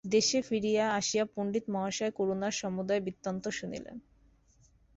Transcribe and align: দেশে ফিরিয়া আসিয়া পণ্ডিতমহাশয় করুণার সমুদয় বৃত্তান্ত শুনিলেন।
দেশে 0.05 0.39
ফিরিয়া 0.41 0.85
আসিয়া 0.93 1.25
পণ্ডিতমহাশয় 1.35 2.11
করুণার 2.11 2.51
সমুদয় 2.51 3.01
বৃত্তান্ত 3.01 3.43
শুনিলেন। 3.49 3.95